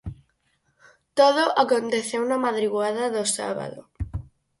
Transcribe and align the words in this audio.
Todo 1.19 1.43
aconteceu 1.63 2.21
na 2.27 2.37
madrugada 2.45 3.03
do 3.15 3.23
sábado. 3.35 3.79